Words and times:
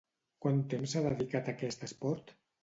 Quant 0.45 0.63
temps 0.71 0.95
s'ha 0.95 1.03
dedicat 1.09 1.51
a 1.51 1.55
aquest 1.55 1.87
esport? 1.91 2.35